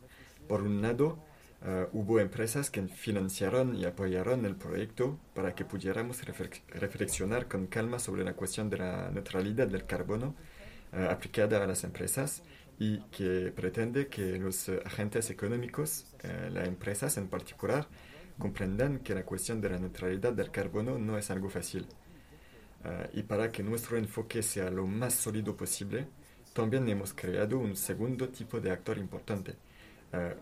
Por 0.48 0.62
un 0.62 0.82
lado, 0.82 1.20
uh, 1.62 1.98
hubo 1.98 2.20
empresas 2.20 2.70
que 2.70 2.82
financiaron 2.88 3.76
y 3.76 3.86
apoyaron 3.86 4.46
el 4.46 4.56
proyecto 4.56 5.20
para 5.34 5.56
que 5.56 5.66
pudiéramos 5.66 6.22
reflexionar 6.26 7.48
con 7.48 7.68
calma 7.68 8.00
sobre 8.00 8.24
la 8.24 8.34
cuestión 8.34 8.70
de 8.70 8.78
la 8.78 9.10
neutralidad 9.12 9.68
del 9.68 9.86
carbono 9.86 10.36
uh, 10.94 11.12
aplicada 11.12 11.64
a 11.64 11.68
las 11.68 11.84
empresas 11.84 12.44
y 12.80 13.00
que 13.12 13.54
pretende 13.56 14.08
que 14.08 14.38
los 14.38 14.70
agentes 14.84 15.30
económicos, 15.30 16.08
las 16.52 16.68
empresas 16.68 17.16
en 17.16 17.30
particular, 17.30 17.88
comprendan 18.38 19.00
que 19.00 19.16
la 19.16 19.24
cuestión 19.24 19.62
de 19.62 19.70
la 19.70 19.80
neutralidad 19.80 20.34
del 20.34 20.52
carbono 20.52 20.98
no 21.00 21.18
es 21.18 21.32
algo 21.32 21.50
fácil. 21.50 21.88
Y 23.14 23.24
para 23.24 23.50
que 23.50 23.64
nuestro 23.64 23.98
enfoque 23.98 24.44
sea 24.44 24.70
lo 24.72 24.88
más 24.88 25.14
sólido 25.14 25.56
posible, 25.56 26.08
también 26.56 26.88
hemos 26.88 27.14
creado 27.14 27.60
un 27.60 27.76
segundo 27.76 28.30
tipo 28.30 28.62
de 28.62 28.72
actor 28.72 28.98
importante, 28.98 29.56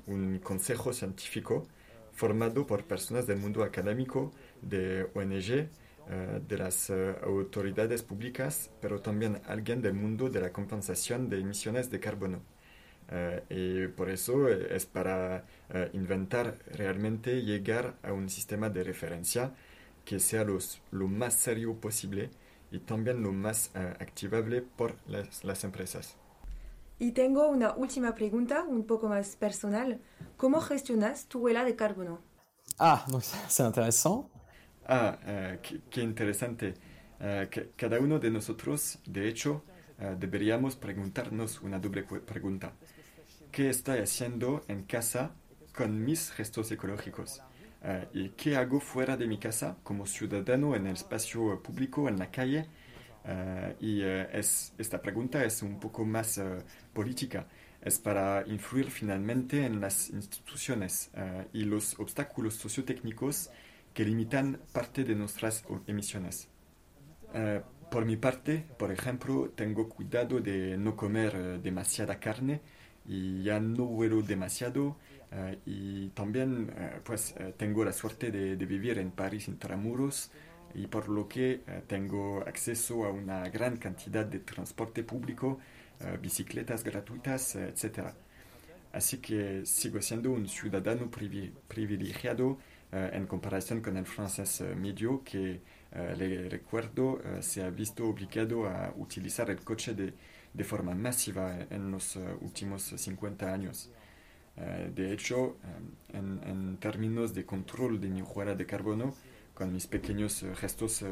un 0.07 0.39
consejo 0.39 0.93
científico 0.93 1.67
formado 2.11 2.65
por 2.67 2.83
personas 2.83 3.25
del 3.25 3.37
mundo 3.37 3.63
académico, 3.63 4.31
de 4.61 5.07
ONG, 5.15 5.67
uh, 5.67 6.39
de 6.47 6.57
las 6.57 6.91
autoridades 7.23 8.03
públicas, 8.03 8.69
pero 8.81 9.01
también 9.01 9.41
alguien 9.47 9.81
del 9.81 9.93
mundo 9.93 10.29
de 10.29 10.41
la 10.41 10.51
compensación 10.51 11.29
de 11.29 11.39
emisiones 11.39 11.89
de 11.89 11.99
carbono. 11.99 12.41
y 13.49 13.87
por 13.89 14.09
eso 14.09 14.47
es 14.49 14.85
para 14.85 15.45
inventar 15.93 16.57
realmente 16.71 17.43
llegar 17.43 17.95
a 18.01 18.13
un 18.13 18.29
sistema 18.29 18.69
de 18.69 18.83
referencia 18.83 19.53
que 20.05 20.19
sea 20.19 20.43
los, 20.43 20.81
lo 20.91 21.07
más 21.07 21.33
serio 21.35 21.75
posible 21.75 22.31
y 22.71 22.79
también 22.79 23.21
lo 23.21 23.31
más 23.31 23.71
activable 23.75 24.63
por 24.63 24.95
las, 25.07 25.63
empresas. 25.63 26.17
Y 27.03 27.12
tengo 27.12 27.50
una 27.50 27.74
última 27.74 28.15
pregunta, 28.15 28.63
un 28.63 28.86
poco 28.86 29.10
más 29.10 29.36
personal. 29.36 30.00
¿Cómo 30.38 30.62
gestionas 30.62 31.25
tu 31.27 31.39
huella 31.39 31.65
de 31.65 31.75
carbono? 31.75 32.22
Ah, 32.79 33.03
donc 33.10 33.24
c'est 33.50 33.67
intéressant. 33.67 34.29
Ah, 34.88 35.17
uh, 35.22 35.62
qué, 35.62 35.81
qué, 35.89 36.01
interesante. 36.01 36.75
Uh, 37.19 37.50
que 37.50 37.72
cada 37.75 38.00
uno 38.00 38.19
de 38.19 38.29
nosotros, 38.29 39.00
de 39.05 39.27
hecho, 39.27 39.65
deberíamos 40.17 40.77
preguntarnos 40.77 41.62
una 41.62 41.77
doble 41.77 42.03
pregunta. 42.03 42.72
¿Qué 43.51 43.69
estoy 43.69 44.00
haciendo 44.00 44.63
en 44.69 44.83
casa 44.83 45.31
con 45.75 46.05
mis 46.05 46.31
gestos 46.31 46.72
ecológicos? 46.72 47.41
¿Y 48.13 48.29
qué 48.29 48.55
hago 48.55 48.79
fuera 48.79 49.17
de 49.17 49.27
mi 49.27 49.39
casa 49.39 49.75
como 49.83 50.05
ciudadano 50.05 50.74
en 50.74 50.88
el 50.88 50.93
espacio 50.93 51.62
público, 51.62 52.07
en 52.07 52.17
la 52.17 52.31
calle? 52.31 52.69
Uh, 53.25 53.73
y 53.79 54.03
uh, 54.03 54.27
es, 54.33 54.73
esta 54.77 55.01
pregunta 55.01 55.43
es 55.45 55.61
un 55.61 55.79
poco 55.79 56.05
más 56.05 56.41
política. 56.93 57.47
Es 57.81 57.99
para 57.99 58.43
influir 58.47 58.89
finalmente 58.89 59.65
en 59.65 59.81
las 59.81 60.09
instituciones 60.09 61.11
y 61.51 61.65
los 61.65 61.99
obstáculos 61.99 62.55
sociotécnicos 62.55 63.49
que 63.93 64.05
limitan 64.05 64.57
parte 64.71 65.03
de 65.03 65.15
nuestras 65.15 65.65
emisiones. 65.85 66.47
por 67.91 68.05
mi 68.05 68.15
parte, 68.15 68.65
por 68.79 68.89
ejemplo, 68.89 69.51
tengo 69.53 69.89
cuidado 69.89 70.39
de 70.39 70.77
no 70.77 70.95
comer 70.95 71.59
demasiada 71.61 72.21
carne 72.21 72.61
y 73.05 73.43
ya 73.43 73.59
no 73.59 73.83
vuelo 73.83 74.21
demasiado 74.21 74.95
y 75.65 76.07
también 76.11 76.73
pues 77.03 77.35
tengo 77.57 77.83
la 77.83 77.91
suerte 77.91 78.31
de, 78.31 78.55
de, 78.55 78.65
vivir 78.65 78.97
en 78.97 79.11
París 79.11 79.49
intramuros 79.49 80.31
y 80.75 80.87
por 80.87 81.09
lo 81.09 81.27
que 81.27 81.61
tengo 81.87 82.43
acceso 82.47 83.05
a 83.05 83.11
una 83.11 83.49
gran 83.49 83.77
cantidad 83.77 84.25
de 84.25 84.39
transporte 84.39 85.03
público, 85.03 85.59
bicicletas 86.21 86.83
gratuitas, 86.83 87.55
etc. 87.55 88.09
Así 88.91 89.17
que 89.17 89.65
sigo 89.65 90.01
siendo 90.01 90.31
un 90.31 90.47
ciudadano 90.47 91.09
privi 91.09 91.51
privilegiado 91.67 92.57
en 92.91 93.25
comparación 93.27 93.81
con 93.81 93.97
el 93.97 94.05
francés 94.05 94.63
medio 94.75 95.23
que 95.23 95.61
le 96.17 96.49
recuerdo 96.49 97.21
se 97.41 97.63
ha 97.63 97.69
visto 97.69 98.07
obligado 98.07 98.67
a 98.67 98.93
utilizar 98.97 99.49
el 99.49 99.61
coche 99.61 99.93
de, 99.93 100.13
de 100.53 100.63
forma 100.63 100.93
masiva 100.95 101.57
en 101.69 101.91
los 101.91 102.17
últimos 102.41 102.83
50 102.83 103.53
años. 103.53 103.89
Eh, 104.55 104.91
de 104.93 105.13
hecho, 105.13 105.57
eh, 106.13 106.17
en, 106.17 106.77
términos 106.77 107.33
de 107.33 107.45
control 107.45 107.99
de 107.99 108.09
mi 108.09 108.21
de 108.21 108.65
carbono, 108.65 109.13
con 109.53 109.72
mis 109.72 109.88
pequeños 109.88 110.43
eh, 110.43 110.55
gestos 110.55 111.03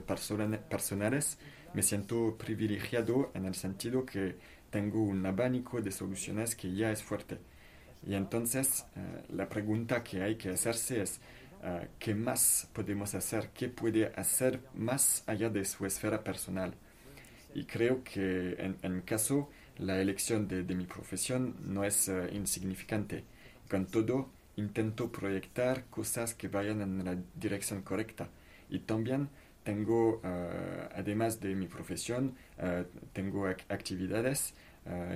personales, 0.69 1.37
me 1.73 1.83
siento 1.83 2.37
privilegiado 2.37 3.31
en 3.33 3.45
el 3.45 3.55
sentido 3.55 4.05
que 4.05 4.35
tengo 4.69 5.01
un 5.01 5.25
abanico 5.25 5.81
de 5.81 5.91
soluciones 5.91 6.55
que 6.55 6.73
ya 6.73 6.91
es 6.91 7.01
fuerte. 7.03 7.37
Y 8.05 8.15
entonces 8.15 8.85
la 9.29 9.47
pregunta 9.47 10.03
que 10.03 10.23
hay 10.23 10.35
que 10.35 10.49
hacerse 10.49 11.01
es, 11.01 11.21
¿qué 11.99 12.15
más 12.15 12.69
podemos 12.73 13.13
hacer? 13.13 13.49
¿Qué 13.53 13.69
puede 13.69 14.07
hacer 14.15 14.59
más 14.73 15.23
allá 15.27 15.49
de 15.49 15.63
su 15.65 15.85
esfera 15.85 16.23
personal? 16.23 16.73
Y 17.53 17.65
creo 17.65 18.03
que 18.03 18.55
en, 18.59 18.77
en 18.81 19.01
caso 19.01 19.49
la 19.77 19.99
elección 19.99 20.47
de, 20.47 20.63
de 20.63 20.75
mi 20.75 20.85
profesión 20.85 21.55
no 21.61 21.83
es 21.83 22.07
uh, 22.07 22.27
insignificante. 22.33 23.23
Con 23.69 23.85
todo, 23.87 24.29
intento 24.55 25.11
proyectar 25.11 25.85
cosas 25.85 26.33
que 26.33 26.47
vayan 26.47 26.81
en 26.81 27.05
la 27.05 27.17
dirección 27.35 27.81
correcta. 27.81 28.29
Y 28.69 28.79
también 28.79 29.29
tengo, 29.63 30.21
uh, 30.23 30.89
además 30.95 31.39
de 31.39 31.55
mi 31.55 31.67
profesión, 31.67 32.35
uh, 32.57 32.83
tengo 33.13 33.47
ac 33.47 33.63
actividades 33.69 34.53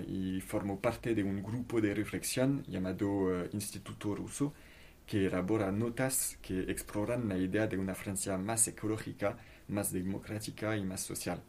y 0.07 0.41
formo 0.41 0.79
parte 0.79 1.15
de 1.15 1.23
un 1.23 1.41
grupo 1.41 1.81
de 1.81 1.95
reflexión 1.95 2.63
llamado 2.67 3.47
Instituto 3.51 4.13
Ruso 4.13 4.53
que 5.07 5.25
elabora 5.25 5.71
notas 5.71 6.37
que 6.43 6.71
exploran 6.71 7.27
la 7.27 7.35
idea 7.37 7.65
de 7.65 7.75
una 7.75 7.95
Francia 7.95 8.37
más 8.37 8.67
ecológica, 8.67 9.37
más 9.67 9.91
democrática 9.91 10.77
y 10.77 10.83
más 10.83 11.01
social. 11.01 11.41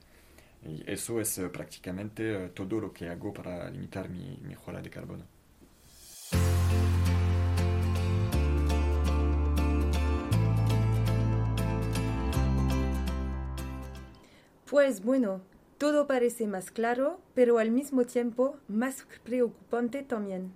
Y 0.64 0.82
eso 0.90 1.20
es 1.20 1.38
prácticamente 1.52 2.48
todo 2.54 2.80
lo 2.80 2.92
que 2.92 3.08
hago 3.10 3.34
para 3.34 3.68
limitar 3.70 4.08
mi, 4.08 4.38
mi 4.42 4.54
de 4.82 4.90
carbono. 4.90 5.24
Pues 14.68 15.04
bueno, 15.04 15.42
todo 15.78 16.08
parece 16.08 16.48
más 16.48 16.72
claro, 16.72 17.20
pero 17.34 17.58
al 17.58 17.70
mismo 17.70 18.04
tiempo 18.04 18.56
más 18.66 19.06
preocupante 19.22 20.02
también. 20.02 20.52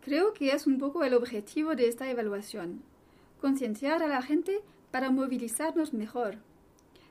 Creo 0.00 0.32
que 0.32 0.50
es 0.50 0.66
un 0.66 0.78
poco 0.78 1.04
el 1.04 1.14
objetivo 1.14 1.76
de 1.76 1.86
esta 1.86 2.10
evaluación, 2.10 2.82
concienciar 3.40 4.02
a 4.02 4.08
la 4.08 4.22
gente 4.22 4.60
para 4.90 5.12
movilizarnos 5.12 5.94
mejor. 5.94 6.38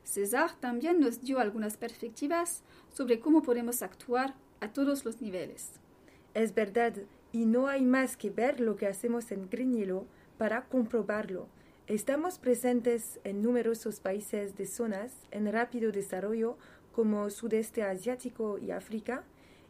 César 0.03 0.51
también 0.59 0.99
nos 0.99 1.21
dio 1.21 1.39
algunas 1.39 1.77
perspectivas 1.77 2.63
sobre 2.93 3.21
cómo 3.21 3.41
podemos 3.41 3.81
actuar 3.81 4.35
a 4.59 4.73
todos 4.73 5.05
los 5.05 5.21
niveles. 5.21 5.79
Es 6.33 6.53
verdad, 6.53 6.93
y 7.31 7.45
no 7.45 7.67
hay 7.67 7.83
más 7.83 8.17
que 8.17 8.29
ver 8.29 8.59
lo 8.59 8.75
que 8.75 8.87
hacemos 8.87 9.31
en 9.31 9.49
Grignilo 9.49 10.05
para 10.37 10.65
comprobarlo. 10.65 11.47
Estamos 11.91 12.37
presentes 12.37 13.19
en 13.25 13.41
numerosos 13.41 13.99
países 13.99 14.55
de 14.55 14.65
zonas 14.65 15.11
en 15.29 15.51
rápido 15.51 15.91
desarrollo 15.91 16.57
como 16.93 17.29
Sudeste 17.29 17.83
Asiático 17.83 18.57
y 18.57 18.71
África, 18.71 19.25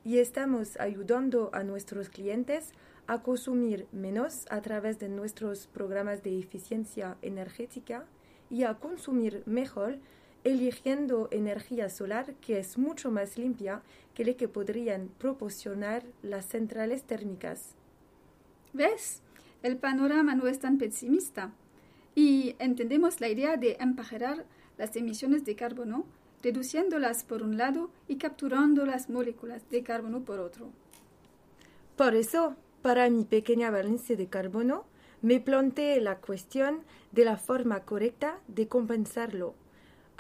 y 0.05 0.19
estamos 0.19 0.79
ayudando 0.79 1.49
a 1.51 1.63
nuestros 1.63 2.09
clientes 2.09 2.73
a 3.07 3.23
consumir 3.23 3.87
menos 3.91 4.45
a 4.51 4.61
través 4.61 4.99
de 4.99 5.09
nuestros 5.09 5.65
programas 5.65 6.21
de 6.21 6.37
eficiencia 6.37 7.17
energética 7.23 8.05
y 8.51 8.65
a 8.65 8.75
consumir 8.75 9.41
mejor 9.47 9.97
eligiendo 10.43 11.27
energía 11.31 11.89
solar 11.89 12.35
que 12.35 12.59
es 12.59 12.77
mucho 12.77 13.09
más 13.09 13.39
limpia 13.39 13.81
que 14.13 14.25
la 14.25 14.35
que 14.35 14.47
podrían 14.47 15.07
proporcionar 15.17 16.03
las 16.21 16.45
centrales 16.45 17.01
térmicas. 17.01 17.73
¿Ves? 18.73 19.23
El 19.63 19.77
panorama 19.77 20.35
no 20.35 20.45
es 20.45 20.59
tan 20.59 20.77
pesimista 20.77 21.51
y 22.15 22.55
entendemos 22.59 23.21
la 23.21 23.29
idea 23.29 23.57
de 23.57 23.77
empajerar 23.79 24.45
las 24.77 24.95
emisiones 24.95 25.45
de 25.45 25.55
carbono, 25.55 26.05
reduciéndolas 26.43 27.23
por 27.23 27.43
un 27.43 27.57
lado 27.57 27.91
y 28.07 28.15
capturando 28.15 28.85
las 28.85 29.09
moléculas 29.09 29.69
de 29.69 29.83
carbono 29.83 30.21
por 30.21 30.39
otro. 30.39 30.69
Por 31.95 32.15
eso, 32.15 32.55
para 32.81 33.09
mi 33.09 33.25
pequeña 33.25 33.69
balance 33.69 34.15
de 34.15 34.27
carbono, 34.27 34.85
me 35.21 35.39
planteé 35.39 36.01
la 36.01 36.17
cuestión 36.17 36.81
de 37.11 37.25
la 37.25 37.37
forma 37.37 37.81
correcta 37.81 38.39
de 38.47 38.67
compensarlo 38.67 39.53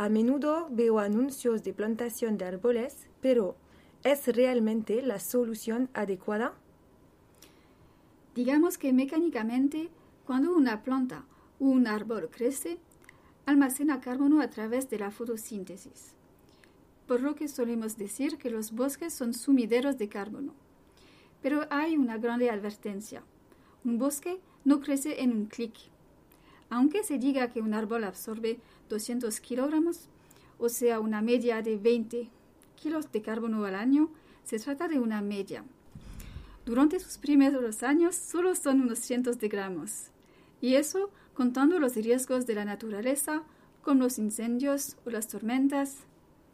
a 0.01 0.09
menudo 0.09 0.67
veo 0.71 0.97
anuncios 0.97 1.61
de 1.61 1.73
plantación 1.73 2.35
de 2.35 2.45
árboles, 2.45 3.05
pero 3.21 3.55
¿es 4.03 4.25
realmente 4.35 5.03
la 5.03 5.19
solución 5.19 5.89
adecuada? 5.93 6.55
Digamos 8.33 8.79
que 8.79 8.93
mecánicamente, 8.93 9.89
cuando 10.25 10.55
una 10.55 10.81
planta 10.81 11.25
un 11.61 11.85
árbol 11.85 12.27
crece, 12.31 12.79
almacena 13.45 14.01
carbono 14.01 14.41
a 14.41 14.49
través 14.49 14.89
de 14.89 14.97
la 14.97 15.11
fotosíntesis, 15.11 16.15
por 17.05 17.21
lo 17.21 17.35
que 17.35 17.47
solemos 17.47 17.97
decir 17.97 18.39
que 18.39 18.49
los 18.49 18.71
bosques 18.71 19.13
son 19.13 19.35
sumideros 19.35 19.99
de 19.99 20.09
carbono. 20.09 20.55
Pero 21.43 21.67
hay 21.69 21.97
una 21.97 22.17
grande 22.17 22.49
advertencia. 22.49 23.23
Un 23.83 23.99
bosque 23.99 24.39
no 24.65 24.79
crece 24.79 25.21
en 25.21 25.33
un 25.33 25.45
clic. 25.45 25.73
Aunque 26.71 27.03
se 27.03 27.19
diga 27.19 27.51
que 27.51 27.61
un 27.61 27.75
árbol 27.75 28.05
absorbe 28.05 28.59
200 28.89 29.39
kilogramos, 29.39 30.09
o 30.57 30.67
sea, 30.67 30.99
una 30.99 31.21
media 31.21 31.61
de 31.61 31.77
20 31.77 32.27
kilos 32.75 33.11
de 33.11 33.21
carbono 33.21 33.65
al 33.65 33.75
año, 33.75 34.09
se 34.43 34.57
trata 34.57 34.87
de 34.87 34.97
una 34.97 35.21
media. 35.21 35.63
Durante 36.65 36.99
sus 36.99 37.19
primeros 37.19 37.83
años 37.83 38.15
solo 38.15 38.55
son 38.55 38.81
unos 38.81 38.97
cientos 38.97 39.37
de 39.37 39.47
gramos. 39.47 40.07
Y 40.59 40.75
eso 40.75 41.11
contando 41.33 41.79
los 41.79 41.95
riesgos 41.95 42.45
de 42.45 42.55
la 42.55 42.65
naturaleza, 42.65 43.43
como 43.81 44.03
los 44.03 44.19
incendios 44.19 44.97
o 45.05 45.09
las 45.09 45.27
tormentas, 45.27 45.97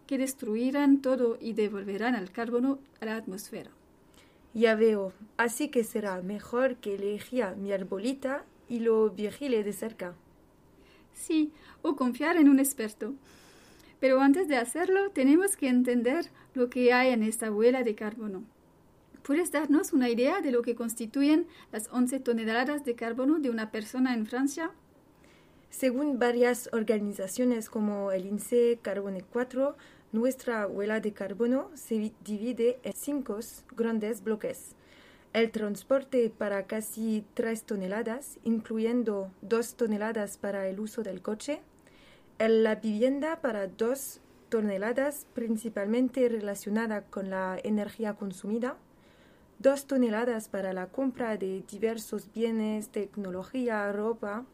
que 0.06 0.18
destruirán 0.18 1.02
todo 1.02 1.38
y 1.42 1.54
devolverán 1.54 2.16
el 2.16 2.32
carbono 2.32 2.80
a 3.02 3.06
la 3.06 3.18
atmósfera. 3.18 3.72
Ya 4.54 4.76
veo, 4.76 5.14
así 5.36 5.70
que 5.70 5.84
será 5.84 6.22
mejor 6.22 6.78
que 6.78 6.96
elija 6.96 7.54
mi 7.56 7.72
arbolita 7.72 8.46
y 8.70 8.80
lo 8.80 9.10
vigile 9.10 9.64
de 9.64 9.74
cerca. 9.74 10.16
Sí, 11.14 11.52
o 11.82 11.96
confiar 11.96 12.38
en 12.38 12.50
un 12.50 12.60
experto. 12.60 13.14
Pero 14.00 14.22
antes 14.22 14.48
de 14.48 14.58
hacerlo, 14.58 15.10
tenemos 15.12 15.58
que 15.58 15.68
entender 15.68 16.30
lo 16.54 16.70
que 16.70 16.94
hay 16.94 17.12
en 17.12 17.24
esta 17.24 17.52
huella 17.52 17.84
de 17.84 17.96
carbono. 17.96 18.44
¿Puedes 19.28 19.52
darnos 19.52 19.92
una 19.92 20.08
idea 20.08 20.40
de 20.40 20.52
lo 20.52 20.62
que 20.62 20.74
constituyen 20.74 21.48
las 21.74 21.90
11 21.92 22.22
toneladas 22.22 22.86
de 22.86 22.96
carbono 22.96 23.40
de 23.40 23.50
una 23.50 23.72
persona 23.72 24.14
en 24.14 24.26
Francia? 24.26 24.72
Según 25.70 26.18
varias 26.18 26.70
organizaciones 26.72 27.70
como 27.70 28.14
el 28.14 28.26
INSEE 28.26 28.80
Carbone 28.82 29.26
4, 29.30 29.76
nuestra 30.14 30.66
huella 30.66 31.02
de 31.02 31.12
carbono 31.12 31.70
se 31.74 32.14
divide 32.24 32.80
en 32.84 32.94
cinco 32.94 33.40
grandes 33.76 34.24
bloques. 34.24 34.76
El 35.34 35.52
transporte 35.52 36.30
para 36.30 36.66
casi 36.66 37.26
3 37.34 37.64
toneladas, 37.64 38.40
incluyendo 38.46 39.30
2 39.42 39.76
toneladas 39.76 40.38
para 40.38 40.70
el 40.70 40.80
uso 40.80 41.04
del 41.04 41.22
coche, 41.22 41.60
la 42.40 42.76
vivienda 42.76 43.42
para 43.42 43.68
2 43.68 44.22
toneladas, 44.48 45.28
principalmente 45.34 46.30
relacionada 46.30 47.02
con 47.02 47.30
la 47.30 47.60
energía 47.62 48.14
consumida, 48.14 48.78
2 49.60 49.88
toneladas 49.88 50.50
para 50.50 50.72
la 50.74 50.88
compra 50.88 51.36
de 51.38 51.64
diversos 51.70 52.32
bienes, 52.32 52.90
tecnología, 52.90 53.92
ropa, 53.92 54.46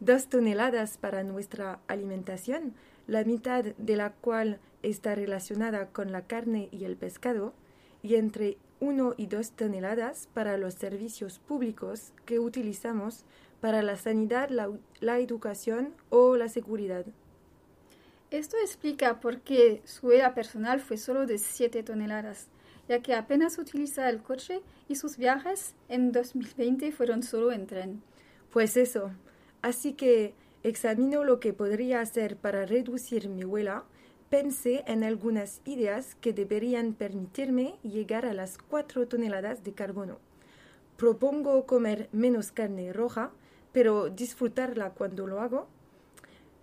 2 0.00 0.28
toneladas 0.28 0.98
para 0.98 1.22
nuestra 1.22 1.80
alimentación, 1.86 2.74
la 3.06 3.24
mitad 3.24 3.64
de 3.64 3.96
la 3.96 4.12
cual 4.12 4.58
está 4.82 5.14
relacionada 5.14 5.86
con 5.88 6.10
la 6.10 6.22
carne 6.26 6.68
y 6.72 6.84
el 6.84 6.96
pescado, 6.96 7.54
y 8.02 8.16
entre 8.16 8.58
1 8.80 9.14
y 9.16 9.26
2 9.26 9.50
toneladas 9.52 10.28
para 10.34 10.56
los 10.56 10.74
servicios 10.74 11.38
públicos 11.38 12.12
que 12.26 12.38
utilizamos 12.38 13.24
para 13.60 13.82
la 13.82 13.96
sanidad, 13.96 14.50
la, 14.50 15.18
educación 15.18 15.94
o 16.10 16.36
la 16.36 16.48
seguridad. 16.48 17.04
Esto 18.30 18.56
explica 18.62 19.20
por 19.20 19.40
qué 19.40 19.82
su 19.84 20.08
huella 20.08 20.34
personal 20.34 20.80
fue 20.80 20.96
solo 20.96 21.26
de 21.26 21.38
7 21.38 21.82
toneladas, 21.82 22.48
ya 22.88 23.00
que 23.02 23.14
apenas 23.14 23.58
utiliza 23.58 24.08
el 24.08 24.22
coche 24.22 24.62
y 24.88 24.96
sus 24.96 25.16
viajes 25.16 25.74
en 25.88 26.12
2020 26.12 26.90
fueron 26.92 27.22
solo 27.22 27.52
en 27.52 27.66
tren. 27.66 28.02
Pues 28.50 28.76
eso. 28.76 29.10
Así 29.62 29.92
que 29.92 30.34
examino 30.62 31.24
lo 31.24 31.40
que 31.40 31.52
podría 31.52 32.00
hacer 32.00 32.36
para 32.36 32.66
reducir 32.66 33.28
mi 33.28 33.44
huella 33.44 33.84
pensé 34.30 34.84
en 34.86 35.04
algunas 35.04 35.60
ideas 35.64 36.14
que 36.20 36.32
deberían 36.32 36.94
permitirme 36.94 37.76
llegar 37.82 38.26
a 38.26 38.34
las 38.34 38.58
4 38.58 39.08
toneladas 39.08 39.64
de 39.64 39.72
carbono. 39.72 40.18
Propongo 40.96 41.64
comer 41.66 42.08
menos 42.12 42.52
carne 42.52 42.92
roja, 42.92 43.30
pero 43.72 44.10
disfrutarla 44.10 44.90
cuando 44.90 45.26
lo 45.26 45.40
hago. 45.40 45.68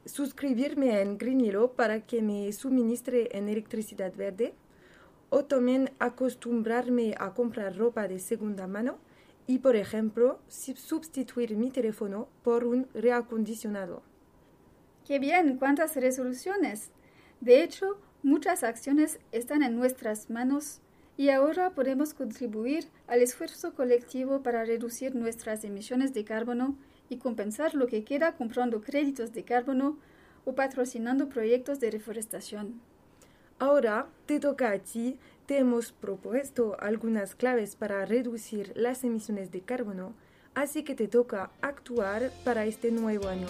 Suscribirme 0.05 1.01
en 1.01 1.17
Green 1.17 1.51
para 1.75 2.01
que 2.01 2.21
me 2.21 2.51
suministre 2.51 3.35
en 3.35 3.49
electricidad 3.49 4.13
verde. 4.13 4.53
O 5.37 5.43
también 5.43 5.91
acostumbrarme 5.99 7.13
a 7.19 7.33
comprar 7.33 7.75
ropa 7.75 8.07
de 8.07 8.19
segunda 8.19 8.67
mano 8.67 8.99
y, 9.47 9.59
por 9.59 9.75
ejemplo, 9.75 10.39
sustituir 10.47 11.57
mi 11.57 11.71
teléfono 11.71 12.29
por 12.41 12.63
un 12.63 12.87
reacondicionador. 12.93 14.01
¡Qué 15.05 15.19
bien! 15.19 15.57
¿Cuántas 15.57 15.97
resoluciones? 15.97 16.89
De 17.41 17.63
hecho, 17.63 17.99
muchas 18.23 18.63
acciones 18.63 19.19
están 19.33 19.61
en 19.61 19.75
nuestras 19.75 20.29
manos 20.29 20.79
y 21.17 21.27
ahora 21.27 21.71
podemos 21.71 22.13
contribuir 22.13 22.87
al 23.05 23.21
esfuerzo 23.21 23.73
colectivo 23.73 24.41
para 24.41 24.63
reducir 24.63 25.15
nuestras 25.15 25.65
emisiones 25.65 26.13
de 26.13 26.23
carbono 26.23 26.77
y 27.09 27.17
compensar 27.17 27.75
lo 27.75 27.87
que 27.87 28.05
queda 28.05 28.37
comprando 28.37 28.81
créditos 28.81 29.33
de 29.33 29.43
carbono 29.43 29.97
o 30.45 30.55
patrocinando 30.55 31.27
proyectos 31.27 31.81
de 31.81 31.91
reforestación. 31.91 32.79
Ahora 33.59 34.07
te 34.25 34.39
toca 34.39 34.71
a 34.71 34.79
ti. 34.79 35.17
Te 35.45 35.59
hemos 35.59 35.91
propuesto 35.91 36.75
algunas 36.79 37.35
claves 37.35 37.75
para 37.75 38.03
reducir 38.05 38.73
las 38.75 39.03
emisiones 39.03 39.51
de 39.51 39.61
carbono, 39.61 40.13
así 40.55 40.83
que 40.83 40.95
te 40.95 41.07
toca 41.07 41.51
actuar 41.61 42.31
para 42.43 42.65
este 42.65 42.91
nuevo 42.91 43.27
año. 43.27 43.47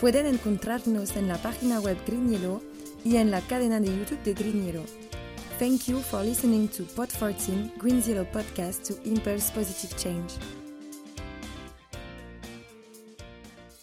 Pueden 0.00 0.26
encontrarnos 0.26 1.16
en 1.16 1.28
la 1.28 1.36
página 1.36 1.80
web 1.80 1.96
Green 2.06 2.30
Yellow 2.30 2.60
y 3.04 3.16
en 3.16 3.30
la 3.30 3.40
cadena 3.42 3.78
de 3.78 3.96
YouTube 3.96 4.22
de 4.24 4.34
Green 4.34 4.66
Yellow. 4.66 4.84
Thank 5.60 5.82
you 5.88 6.00
for 6.00 6.24
listening 6.24 6.68
to 6.68 6.84
Pod 6.96 7.10
14 7.10 7.74
Green 7.78 8.02
Zero 8.02 8.26
podcast 8.32 8.88
to 8.88 8.94
impulse 9.04 9.52
positive 9.52 9.94
change. 9.96 10.59